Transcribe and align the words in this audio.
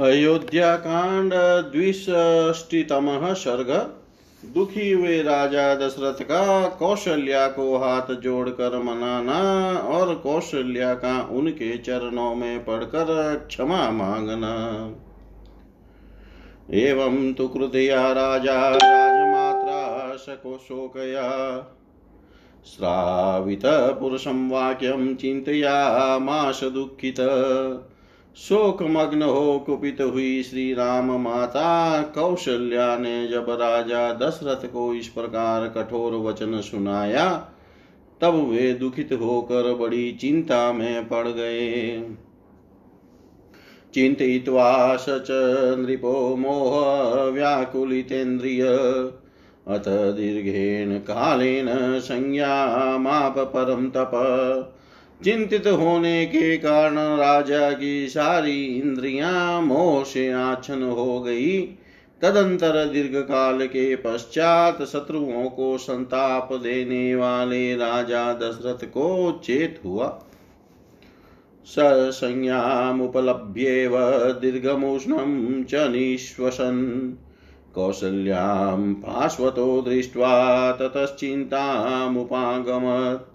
अयोध्याकांड 0.00 1.32
द्विष्टितमः 1.72 3.32
सर्ग। 3.32 3.70
दुखी 4.42 4.92
हुए 4.92 5.22
राजा 5.22 5.74
दशरथ 5.74 6.22
का 6.22 6.68
कौशल्या 6.68 7.46
को 7.48 7.76
हाथ 7.78 8.14
जोड़कर 8.14 8.76
मनाना 8.78 9.40
और 9.88 10.14
कौशल्या 10.14 10.94
का 10.94 11.12
उनके 11.32 11.76
चरणों 11.78 12.34
में 12.34 12.64
पढ़कर 12.64 13.12
क्षमा 13.48 13.90
मांगना। 13.90 14.54
एवं 16.78 17.32
तु 17.32 17.48
कृतया 17.48 18.12
राजा 18.12 18.58
राजमात्रा 18.68 20.16
शको 20.16 20.56
शोकया 20.58 21.28
श्रावितपुरुषं 22.66 24.48
वाक्यं 24.50 25.14
चिन्तयामाश 25.14 26.64
दुःखित। 26.64 27.20
शोकमग्न 28.36 29.22
हो 29.22 29.58
कुपित 29.58 30.00
हुई 30.00 30.42
श्री 30.42 30.74
राम 30.74 31.20
माता। 31.20 32.02
कौशल्या 32.02 32.96
ने 32.96 33.28
जब 33.28 33.46
राजा 33.50 34.12
दशरथ 34.12 34.66
को 34.66 34.94
इस 34.94 35.08
प्रकार 35.08 35.68
कठोर 35.68 36.12
वचन 36.12 36.60
सुनाया, 36.60 37.48
तब 38.20 38.34
वे 38.50 38.72
दुखित 38.74 39.12
होकर 39.12 39.74
बड़ी 39.74 40.12
चिंता 40.12 40.72
में 40.72 41.08
पड़ 41.08 41.28
गए। 41.28 42.00
चिन्तयित्वा 43.94 44.96
स 44.96 45.06
च 45.08 45.28
नृपो 45.78 46.36
मोह 46.36 46.82
व्याकुलितेन्द्रिय, 47.24 48.62
अथ 49.68 49.84
दीर्घेण 49.88 50.98
कालेन 50.98 52.00
संज्ञामाप 52.00 53.38
परम 53.38 53.88
तप। 53.88 54.10
चिंतित 55.24 55.66
होने 55.66 56.26
के 56.26 56.56
कारण 56.56 56.98
राजा 56.98 57.72
की 57.72 58.08
सारी 58.08 58.64
इंद्रियाँ 58.64 59.62
मोह 59.62 60.04
से 60.04 60.32
आच्छन 60.32 60.82
हो 60.82 61.20
गई। 61.20 61.78
तदंतर 62.22 62.86
दीर्घ 62.86 63.16
काल 63.16 63.66
के 63.66 63.96
पश्चात 63.96 64.82
शत्रुओं 64.82 65.50
को 65.50 65.78
संताप 65.78 66.52
देने 66.52 67.14
वाले 67.14 67.76
राजा 67.76 68.32
दशरथ 68.32 68.86
को 68.86 69.40
चेत 69.44 69.80
हुआ। 69.84 70.22
स 71.64 71.78
ससंज्ञामुपलभ्येव 71.78 73.92
दीर्घमुष्णं 74.40 75.64
च 75.64 75.74
निःश्वसन्। 75.74 77.12
कौसल्यां 77.74 78.94
पार्श्वतो 78.94 79.82
दृष्ट्वा 79.82 80.72
ततश्चिन्तामुपागमत्। 80.72 83.31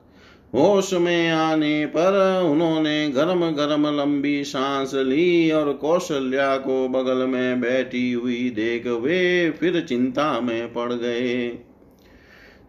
होश 0.56 0.94
में 0.94 1.32
आने 1.32 1.86
पर 1.86 2.42
उन्होंने 2.46 3.10
गरम 3.10 3.52
गरम 3.52 3.98
लंबी 3.98 4.44
सांस 4.44 4.94
ली 4.94 5.52
और 5.52 5.74
कौशल्या 5.74 6.58
को 6.58 6.88
बगल 6.88 7.18
में 7.18 7.62
बैठी 7.62 8.12
हुई 8.12 8.50
देख 8.50 8.88
वे 8.88 9.50
फिर 9.50 9.86
चिंता 9.90 10.40
में 10.40 10.74
पड़ 10.74 10.94
गए। 10.94 11.60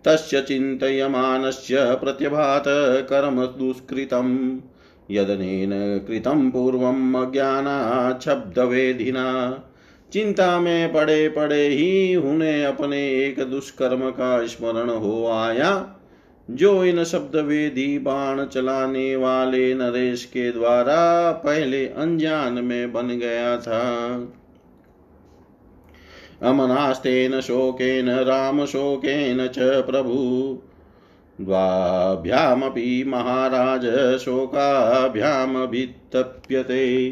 तस्य 0.05 0.41
चिन्तयमानस्य 0.41 1.77
प्रत्यभात 1.81 2.65
कर्म 3.11 3.45
दुष्कृतम्। 3.45 4.61
यदनेन 5.11 6.05
कृतं 6.09 6.51
पूर्वम् 6.51 7.17
अज्ञानाच्छब्दवेधिना 7.17 9.59
चिंता 10.13 10.61
में 10.61 10.93
पड़े 10.93 11.29
पड़े 11.29 11.69
ही 11.69 12.17
उन्हें 12.17 12.65
अपने 12.65 13.09
एक 13.09 13.41
दुष्कर्म 13.41 14.11
का 14.11 14.47
स्मरण 14.47 14.91
हो 14.91 15.27
आया। 15.27 15.95
जो 16.51 16.85
इन 16.85 17.05
शब्द 17.05 17.37
वेदी 17.37 17.99
बाण 17.99 18.45
चलाने 18.45 19.17
वाले 19.17 19.75
नरेश 19.75 20.25
के 20.25 20.53
द्वारा 20.53 21.33
पहले 21.33 21.89
अनजान 21.89 22.53
में 22.53 22.93
बन 22.93 23.09
गया 23.09 23.57
था। 23.57 24.13
अमनास्तेन 26.43 27.41
शोकेन, 27.41 28.11
राम 28.11 28.67
शोकेन 28.67 29.47
च 29.47 29.59
प्रभु। 29.59 30.59
द्वाभ्यामपि 31.41 33.05
महाराज 33.07 34.19
शोकाभ्यामभितप्यते 34.19 37.11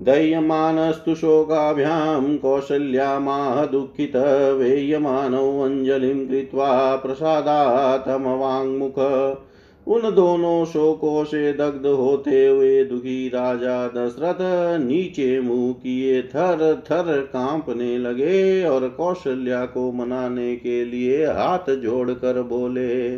दह्यमानस्तु 0.00 1.14
शोकाभ्यां 1.14 2.36
कौसल्यामाह 2.36 3.64
दुःखित 3.64 4.12
वेयमानौ 4.58 5.62
अञ्जलिं 5.62 6.26
कृत्वा 6.26 6.96
प्रसादातमवाङ्मुख 6.96 8.98
उन 9.86 10.14
दोनों 10.14 10.64
शोकों 10.64 11.24
से 11.24 11.52
दग्ध 11.52 11.86
होते 11.86 12.46
हुए 12.46 12.84
दुखी 12.84 13.28
राजा 13.28 13.88
दशरथ 13.88 14.36
नीचे 14.80 15.40
मुँह 15.40 15.72
किए 15.72 16.22
थर 16.22 16.82
थर 16.90 17.20
कांपने 17.20 17.98
लगे 17.98 18.64
और 18.64 18.88
कौशल्या 18.88 19.66
को 19.66 19.92
मनाने 19.92 20.56
के 20.56 20.84
लिए 20.84 21.26
हाथ 21.26 21.70
जोड़कर 21.70 22.42
बोले, 22.42 23.16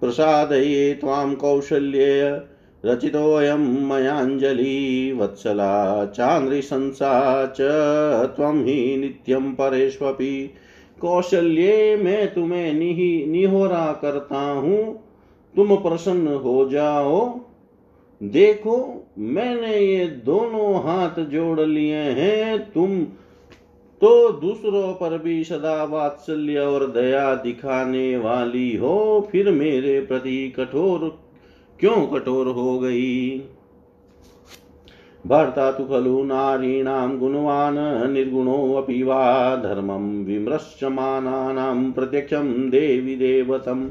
प्रसाद 0.00 0.52
ये 0.52 0.94
ताम 0.94 1.34
कौशल्ये 1.34 2.53
रचितोऽयं 2.84 3.88
मयाञ्जलि 3.88 5.12
वत्सला 5.12 6.06
चान्द्रिशंसा 6.06 7.46
च 7.46 7.60
त्वं 8.36 8.64
हि 8.64 8.96
नित्यं 8.96 9.52
परेष्वपि। 9.54 10.50
कौशल्ये 11.00 11.96
मैं 11.96 12.34
तुम्हें 12.34 12.74
निहि 12.74 13.26
निहोरा 13.28 13.98
करता 14.02 14.50
हूँ। 14.50 15.04
तुम 15.56 15.76
प्रसन्न 15.76 16.28
हो 16.28 16.68
जाओ। 16.68 17.40
देखो, 18.22 19.06
मैंने 19.18 19.78
ये 19.78 20.06
दोनों 20.06 20.74
हाथ 20.84 21.24
जोड़ 21.24 21.60
लिए 21.60 21.96
हैं। 21.96 22.72
तुम 22.72 23.02
तो 24.00 24.32
दूसरों 24.32 24.92
पर 24.92 25.18
भी 25.18 25.44
सदा 25.44 25.84
वात्सल्य 25.84 26.58
और 26.58 26.86
दया 26.86 27.34
दिखाने 27.34 28.16
वाली 28.16 28.76
हो। 28.76 29.28
फिर 29.32 29.50
मेरे 29.50 30.00
प्रति 30.00 30.54
कठोर 30.56 31.23
क्यों 31.80 32.06
कठोर 32.06 32.46
हो 32.46 32.78
गई? 32.78 33.42
भर्ता 35.26 35.72
तु 35.72 35.84
खलु 35.84 36.24
नारीणां 36.24 37.18
गुणवान् 37.18 38.12
निर्गुणोऽपि 38.12 39.02
वा 39.02 39.56
धर्मं 39.56 40.24
विमृश्यमानानां 40.24 41.92
प्रत्यक्षं 41.92 42.70
देवी 42.70 43.16
देवतम्। 43.16 43.90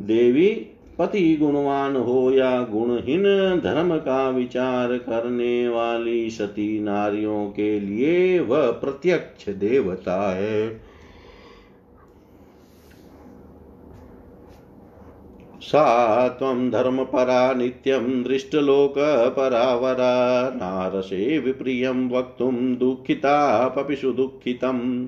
देवी 0.00 0.66
पति 0.98 1.36
गुणवान 1.40 1.96
हो 1.96 2.30
या 2.30 2.60
गुणहीन 2.60 3.22
धर्म 3.64 3.96
का 3.96 4.30
विचार 4.30 4.98
करने 4.98 5.68
वाली 5.68 6.30
सती 6.30 6.80
नारियों 6.80 7.46
के 7.46 7.80
लिए 7.80 8.40
वह 8.40 8.70
प्रत्यक्ष 8.70 9.48
देवता 9.48 10.36
है। 10.36 10.80
सा 15.66 16.28
त्वं 16.28 16.70
धर्मपरा 16.70 17.52
नित्यं 17.52 18.22
दृष्टलोकपरावरा। 18.22 20.14
नारसे 20.50 21.38
विप्रियं 21.38 22.10
वक्तुं 22.10 22.74
दुःखिता 22.74 23.68
पपिषु 23.68 24.12
दुःखितम्। 24.12 25.06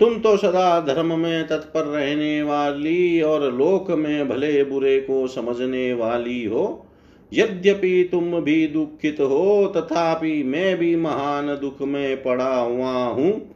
तुम 0.00 0.18
तो 0.18 0.36
सदा 0.36 0.80
धर्म 0.80 1.18
में 1.18 1.46
तत्पर 1.46 1.82
रहने 1.82 2.42
वाली 2.42 3.20
और 3.20 3.52
लोक 3.52 3.90
में 3.90 4.28
भले 4.28 4.64
बुरे 4.64 5.00
को 5.00 5.26
समझने 5.26 5.92
वाली 5.94 6.44
हो। 6.44 6.86
यद्यपि 7.32 8.08
तुम 8.12 8.40
भी 8.40 8.66
दुखित 8.66 9.16
हो, 9.20 9.72
तथापि 9.76 10.42
मैं 10.42 10.76
भी 10.76 10.96
महान 10.96 11.46
दुख 11.46 11.82
में 11.82 12.22
पड़ा 12.22 12.60
हुआ 12.60 12.92
हूँ। 12.92 13.54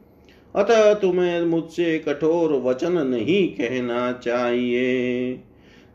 अतः 0.54 0.94
तुम्हें 0.94 1.42
मुझसे 1.42 1.98
कठोर 1.98 2.53
वचन 2.53 2.92
नहीं 2.92 3.48
कहना 3.48 4.12
चाहिए। 4.12 5.32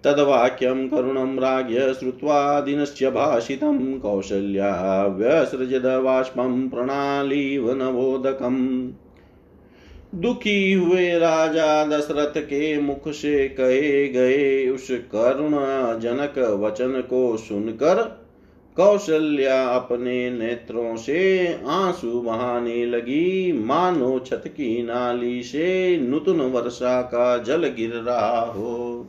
तद्वाक्यं 0.03 0.89
करुणं 0.89 1.35
राज्ञ 1.35 1.79
श्रुत्वा 1.79 2.61
दिनस्य 2.61 3.11
भाषितं 3.11 3.99
कौशल्या 3.99 5.05
व्यसृजदवाष्पं 5.05 6.69
प्रणालीव 6.69 7.73
नवोदकम्। 7.73 8.91
दुखी 10.15 10.73
हुए 10.73 11.19
राजा 11.19 11.85
दशरथ 11.85 12.41
के 12.41 12.79
मुख 12.81 13.09
से 13.09 13.47
कहे 13.47 14.07
गए 14.07 14.69
उस 14.69 14.87
करुण 14.91 15.51
जनक 15.99 16.39
वचन 16.39 17.01
को 17.01 17.37
सुनकर 17.37 18.22
कौशल्या 18.77 19.67
अपने 19.67 20.29
नेत्रों 20.29 20.95
से 20.95 21.59
आँसू 21.67 22.21
बहाने 22.21 22.85
लगी। 22.85 23.53
मानो 23.53 24.19
छत 24.19 24.43
की 24.47 24.83
नाली 24.83 25.43
से 25.43 25.97
नूतन 25.97 26.31
वर्षा 26.31 27.01
का 27.01 27.37
जल 27.37 27.67
गिर 27.67 27.93
रहा 27.93 28.39
हो। 28.39 29.07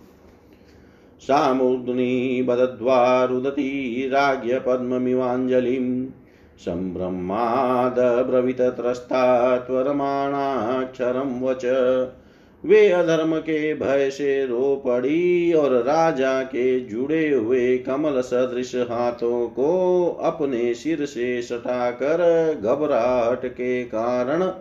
सामुद्नी 1.21 2.43
बदद्वा 2.43 3.25
रुदती 3.25 4.09
राज्य 4.09 4.63
पद्ममिवाञ्जलिम् 4.67 6.07
सम्भ्रमादब्रवीतत्रस्ता 6.59 9.57
त्वरमाणाक्षरं 9.57 11.43
वच। 11.43 11.67
वे 12.65 12.89
अधर्म 12.91 13.39
के 13.39 13.75
भय 13.75 14.11
से 14.11 14.47
रो 14.47 14.83
पड़ी 14.87 15.53
और 15.53 15.73
राजा 15.73 16.43
के 16.43 16.81
जुड़े 16.81 17.29
हुए 17.29 17.79
कमल 17.79 18.21
सदृश 18.21 18.75
हाथों 18.77 19.49
को 19.49 20.07
अपने 20.23 20.75
सिर 20.75 21.07
से 21.07 21.43
सटाकर 21.43 22.23
घबराहट 22.63 23.47
के 23.47 23.85
कारण 23.85 24.53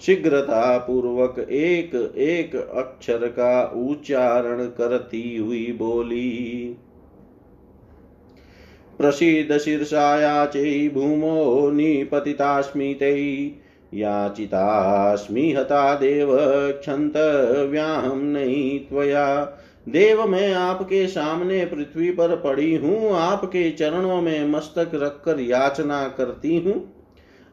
शीघ्रता 0.00 0.78
पूर्वक 0.78 1.38
एक 1.38 1.94
एक 2.18 2.56
अक्षर 2.56 3.26
का 3.26 3.64
उच्चारण 3.88 4.64
करती 4.64 5.36
हुई 5.36 5.72
बोली, 5.78 6.76
प्रसीद 8.98 9.58
शीर्षायाचै 9.58 10.90
भूमो 10.94 11.70
निपतितास्मि 11.70 12.96
तै 13.00 13.14
याचितास्मि 13.94 15.52
हता 15.52 15.94
देव 15.94 16.28
क्षन्तव्याहं 16.72 18.16
नहीं 18.16 18.78
त्वया। 18.80 19.58
देव, 19.88 20.26
मैं 20.26 20.54
आपके 20.54 21.06
सामने 21.06 21.64
पृथ्वी 21.64 22.10
पर 22.10 22.36
पड़ी 22.36 22.76
हूँ, 22.76 23.12
आपके 23.12 23.70
चरणों 23.70 24.22
में 24.22 24.48
मस्तक 24.48 24.90
रखकर 24.94 25.40
याचना 25.40 26.08
करती 26.08 26.56
हूँ। 26.56 26.94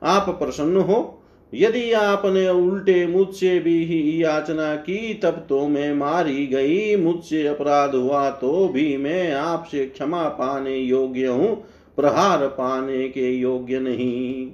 आप 0.04 0.30
प्रसन्न 0.30 0.78
हो। 0.78 1.18
यदि 1.54 1.92
आपने 1.92 2.50
उल्टे 2.50 3.08
मुझसे 3.08 3.60
भी 3.60 3.86
ही 3.86 4.24
याचना 4.24 4.76
की, 4.76 5.14
तब 5.14 5.46
तो 5.50 5.68
मैं 5.68 5.94
मारी 5.94 6.48
गई। 6.48 6.96
मुझसे 6.96 7.48
अपराध 7.48 7.96
हुआ 7.96 8.30
तो 8.30 8.68
भी 8.68 8.98
मैं 8.98 9.34
आपसे 9.34 9.86
क्षमा 9.86 10.24
पाने 10.24 10.76
योग्य 10.78 11.28
हूँ। 11.28 11.64
प्रहार 11.96 12.48
पाने 12.48 13.10
के 13.10 13.32
योग्य 13.32 13.80
नहीं। 13.80 14.52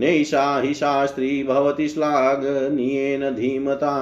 नैषा 0.00 0.60
हि 0.60 0.74
शास्त्री 0.74 1.42
भवति 1.42 1.88
श्लाघनीयेन 1.88 3.20
धीमता। 3.20 3.94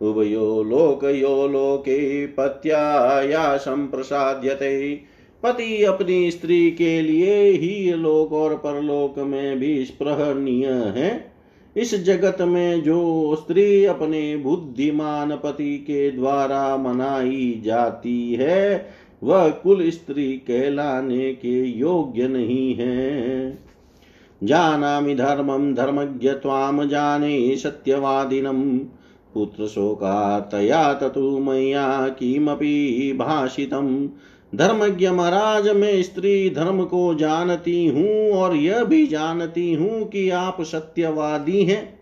उभयो 0.00 0.62
लोकयो 0.62 1.48
लोके 1.48 2.26
पत्याया 2.26 3.56
संप्रसाद्यते। 3.56 5.00
पति 5.42 5.84
अपनी 5.84 6.30
स्त्री 6.30 6.70
के 6.70 7.02
लिए 7.02 7.50
ही 7.50 7.92
लोक 7.92 8.32
और 8.32 8.54
परलोक 8.54 9.18
में 9.18 9.58
भी 9.58 9.84
स्पृहणीय 9.84 10.66
है। 10.66 11.32
इस 11.76 12.04
जगत 12.04 12.36
में 12.40 12.82
जो 12.82 13.34
स्त्री 13.36 13.84
अपने 13.84 14.36
बुद्धिमान 14.36 15.30
पति 15.36 15.78
के 15.78 16.10
द्वारा 16.10 16.76
मनाई 16.76 17.62
जाती 17.64 18.34
है, 18.34 18.86
वह 19.22 19.48
कुल 19.48 19.90
स्त्री 19.90 20.32
कहलाने 20.32 21.32
के 21.32 21.64
योग्य 21.64 22.28
नहीं 22.28 22.74
है। 22.74 23.67
जानामि 24.42 25.14
धर्मं 25.14 25.74
धर्मज्ञ 25.74 26.28
त्वां 26.28 26.88
जाने 26.88 27.56
सत्यवादिनं। 27.56 28.78
पुत्रशोकार्तया 29.34 30.94
ततु 30.94 31.38
मया 31.38 32.08
किमपि 32.08 33.16
भाषितम्। 33.18 34.08
धर्मज्ञ 34.54 35.10
महाराज, 35.10 35.68
मैं 35.68 36.02
स्त्री 36.02 36.50
धर्म 36.50 36.84
को 36.84 37.14
जानती 37.14 37.86
हूँ 37.86 38.30
और 38.30 38.56
यह 38.56 38.84
भी 38.84 39.06
जानती 39.06 39.74
हूँ 39.74 40.08
कि 40.08 40.30
आप 40.30 40.62
सत्यवादी 40.62 41.62
हैं। 41.62 41.98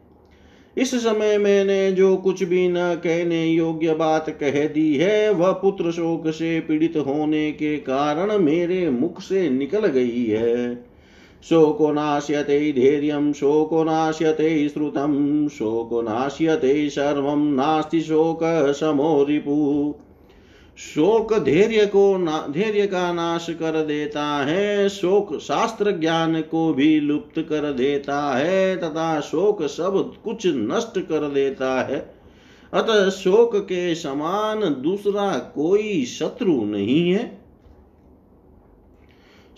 इस 0.78 0.94
समय 0.94 1.38
मैंने 1.38 1.92
जो 1.92 2.16
कुछ 2.16 2.42
भी 2.42 2.68
न 2.68 2.74
कहने 2.76 3.46
योग्य 3.46 3.94
बात 3.94 4.30
कह 4.30 4.66
दी 4.66 4.94
है, 4.94 5.32
वह 5.32 5.52
पुत्र 5.52 5.90
शोक 5.90 6.30
से 6.30 6.60
पीड़ित 6.60 6.96
होने 6.96 7.52
के 7.52 7.76
कारण 7.76 8.38
मेरे 8.38 8.90
मुख 8.90 9.20
से 9.20 9.50
निकल 9.50 9.86
गई 9.86 10.24
है। 10.24 10.85
शोको 11.42 11.92
नाश्यते 11.92 12.72
धैर्यं 12.72 13.32
शोको 13.32 13.84
नाश्यते 13.84 14.68
श्रुतं 14.68 15.48
शोको 15.48 16.02
नाश्यते 16.02 16.90
सर्वं 16.90 17.54
नास्ति 17.54 18.00
शोकशमो 18.00 19.24
रिपु 19.24 19.94
शोक 20.78 21.34
धैर्य 21.34 21.86
को 21.86 22.18
धैर्य 22.52 22.86
का 22.86 23.12
नाश 23.12 23.46
कर 23.50 23.84
देता 23.84 24.24
है, 24.24 24.88
शोक 24.88 25.38
शास्त्र 25.38 25.90
ज्ञान 25.90 26.40
को 26.40 26.74
भी 26.74 27.00
लुप्त 27.00 27.38
कर 27.38 27.72
देता 27.72 28.36
है, 28.36 28.76
तथा 28.76 29.20
शोक 29.20 29.62
सब 29.62 30.12
कुछ 30.24 30.46
नष्ट 30.46 30.98
कर 30.98 31.30
देता 31.30 31.82
है। 31.82 32.14
अतः 32.74 33.10
शोक 33.10 33.56
के 33.56 33.94
समान 33.94 34.60
दूसरा 34.60 35.38
कोई 35.38 36.04
शत्रु 36.04 36.64
नहीं 36.64 37.10
है। 37.10 37.45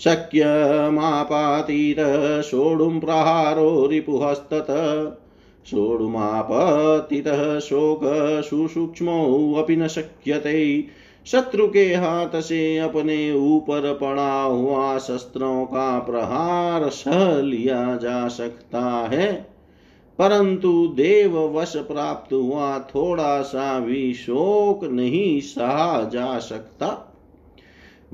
शक्यमापातीतः, 0.00 2.40
सोढुं 2.40 3.00
प्रहारो 3.00 3.86
रिपुहस्तत 3.86 4.66
सोढुमापतितः, 5.66 7.58
शोक 7.58 8.00
सुसूक्ष्मो 8.50 9.66
न 9.70 9.88
शक्यते। 9.88 10.84
शत्रु 11.26 11.68
के 11.68 11.84
हाथ 11.84 12.40
से 12.40 12.78
अपने 12.78 13.32
ऊपर 13.32 13.98
पड़ा 14.00 14.42
हुआ 14.42 14.98
शस्त्रों 14.98 15.64
का 15.64 15.98
प्रहार 15.98 16.88
सह 16.88 17.42
लिया 17.42 17.96
जा 17.96 18.28
सकता 18.28 19.08
है। 19.12 19.46
परंतु 20.18 20.92
देव 20.96 21.58
वश 21.58 21.76
प्राप्त 21.76 22.32
हुआ 22.32 22.78
थोड़ा 22.78 23.42
सा 23.42 23.80
भी 23.80 24.14
शोक 24.14 24.84
नहीं 24.84 25.40
सहा 25.40 26.10
जा 26.12 26.38
सकता। 26.38 27.07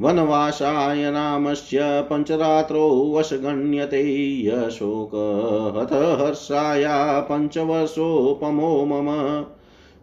वनवासाय 0.00 1.10
नामस्य 1.10 1.78
पञ्चरात्रौ 1.82 3.12
वशगण्यते 3.12 4.02
यशोकहत 4.46 5.92
हर्षाया 5.92 7.20
पञ्चवर्षोपमो 7.20 8.84
मम। 8.84 9.44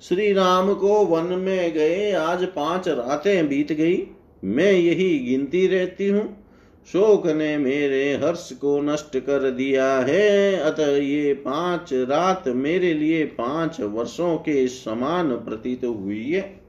श्री 0.02 0.34
राम 0.34 0.74
को 0.74 1.06
वन 1.06 1.24
में 1.24 1.74
गए, 1.74 2.12
आज 2.12 2.44
पाँच 2.44 2.88
रातें 2.88 3.50
बीत 3.50 3.72
गई। 3.72 4.08
मैं 4.44 4.72
यही 4.72 5.20
गिनती 5.20 5.68
रहती 5.68 6.08
हूँ। 6.08 6.48
शोक 6.88 7.28
ने 7.28 7.58
मेरे 7.58 8.14
हर्ष 8.14 8.52
को 8.52 8.82
नष्ट 8.82 9.18
कर 9.18 9.52
दिया 9.52 9.96
है। 9.96 10.56
अतः 10.56 10.96
ये 10.98 11.34
पाँच 11.34 11.94
रात 11.94 12.44
मेरे 12.48 12.94
लिए 12.94 13.26
पाँच 13.26 13.82
वर्षों 13.82 14.38
के 14.38 14.68
समान 14.68 15.30
प्रतीत 15.30 15.86
हुई 15.86 16.32
है। 16.32 16.61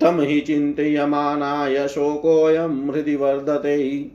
तं 0.00 0.20
हि 0.20 0.40
चिन्तयमानाय 0.40 1.88
शोकोऽयं 1.88 2.90
हृदि 2.90 3.16
वर्धते। 3.16 4.06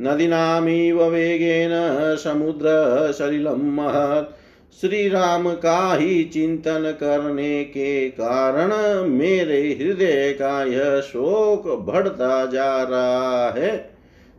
नदीनामिव 0.00 1.04
वेगेन 1.04 1.70
समुद्रसलिलं 2.16 3.56
महत्। 3.56 4.34
श्री 4.80 5.08
राम 5.08 5.54
का 5.54 5.94
ही 5.94 6.24
चिंतन 6.24 6.96
करने 7.00 7.64
के 7.64 8.08
कारण 8.10 8.72
मेरे 9.08 9.78
हृदय 9.80 10.32
का 10.32 10.64
यह 10.64 11.00
शोक 11.00 11.68
बढ़ता 11.68 12.46
जा 12.46 12.82
रहा 12.82 13.50
है। 13.50 13.90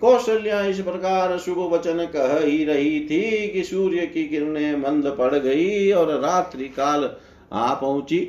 कौशल्या 0.00 0.60
इस 0.64 0.80
प्रकार 0.80 1.38
शुभ 1.38 1.58
वचन 1.72 2.04
कह 2.06 2.38
ही 2.38 2.64
रही 2.64 3.00
थी 3.00 3.48
कि 3.48 3.62
सूर्य 3.64 4.06
की 4.06 4.24
किरणें 4.24 4.76
मंद 4.76 5.06
पड़ 5.18 5.34
गई 5.34 5.90
और 5.90 6.20
रात्रि 6.20 6.68
काल 6.68 7.10
आ 7.52 7.74
पहुँची। 7.74 8.20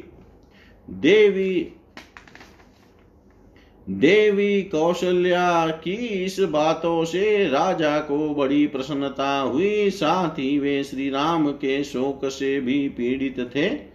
देवी 0.87 1.73
देवी 3.87 4.61
कौशल्या 4.61 5.67
की 5.67 5.95
इस 6.25 6.39
बातों 6.39 7.03
से 7.05 7.47
राजा 7.49 7.99
को 7.99 8.17
बड़ी 8.35 8.65
प्रसन्नता 8.67 9.39
हुई, 9.39 9.89
साथ 9.89 10.39
ही 10.39 10.57
वे 10.59 10.83
श्री 10.83 11.09
राम 11.09 11.51
के 11.51 11.83
शोक 11.83 12.25
से 12.25 12.59
भी 12.61 12.87
पीड़ित 12.89 13.39
थे। 13.55 13.90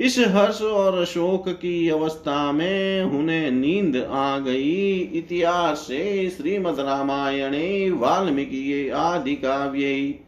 इस 0.00 0.18
हर्ष 0.18 0.62
और 0.62 1.04
शोक 1.04 1.48
की 1.48 1.88
अवस्था 1.88 2.52
में 2.52 3.02
उन्हें 3.02 3.50
नींद 3.50 3.96
आ 4.10 4.38
गई। 4.38 4.98
इतिहास 4.98 5.78
से 5.78 6.30
श्रीमद 6.30 6.80
रामायणे, 6.80 7.90
वाल्मीकि 7.90 8.88
आदि 8.88 9.34
काव्ये 9.34 10.20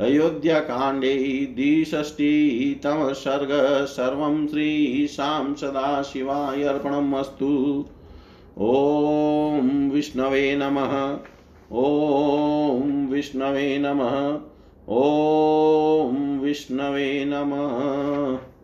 अयोध्या 0.00 0.58
कांडे 0.60 1.14
द्विषष्टितम 1.54 3.12
सर्ग, 3.12 3.48
सर्वं 3.84 4.46
श्रीशां 4.46 5.54
सदा 5.54 6.02
शिवाय 6.02 6.62
अर्पणमस्तु 6.62 7.84
ॐ 8.60 9.90
विष्णवे 9.90 10.56
नमः। 10.56 11.18
ॐ 11.72 13.06
विष्णवे 13.06 13.78
नमः। 13.78 14.40
ॐ 14.88 16.38
विष्णवे 16.38 17.24
नमः। 17.28 18.55